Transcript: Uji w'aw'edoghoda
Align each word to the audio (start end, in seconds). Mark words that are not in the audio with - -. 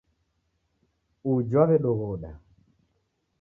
Uji 1.31 1.53
w'aw'edoghoda 1.57 2.31